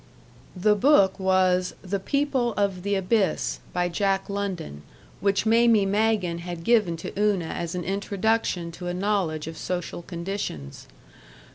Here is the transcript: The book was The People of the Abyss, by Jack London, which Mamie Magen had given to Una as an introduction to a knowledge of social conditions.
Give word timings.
The 0.55 0.73
book 0.73 1.19
was 1.19 1.75
The 1.83 1.99
People 1.99 2.53
of 2.55 2.81
the 2.81 2.95
Abyss, 2.95 3.59
by 3.71 3.87
Jack 3.87 4.31
London, 4.31 4.81
which 5.19 5.45
Mamie 5.45 5.85
Magen 5.85 6.39
had 6.39 6.63
given 6.63 6.97
to 6.97 7.13
Una 7.19 7.45
as 7.45 7.75
an 7.75 7.83
introduction 7.83 8.71
to 8.71 8.87
a 8.87 8.95
knowledge 8.95 9.45
of 9.45 9.59
social 9.59 10.01
conditions. 10.01 10.87